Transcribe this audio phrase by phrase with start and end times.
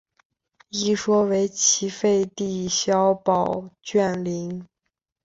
[0.69, 4.67] 一说为齐废帝萧宝卷陵。